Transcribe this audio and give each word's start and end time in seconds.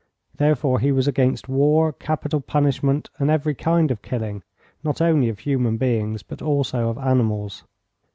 Therefore 0.35 0.79
he 0.79 0.91
was 0.91 1.07
against 1.07 1.47
war, 1.47 1.93
capital 1.93 2.41
punishment 2.41 3.11
and 3.19 3.29
every 3.29 3.53
kind 3.53 3.91
of 3.91 4.01
killing, 4.01 4.41
not 4.83 4.99
only 4.99 5.29
of 5.29 5.37
human 5.37 5.77
beings, 5.77 6.23
but 6.23 6.41
also 6.41 6.89
of 6.89 6.97
animals. 6.97 7.63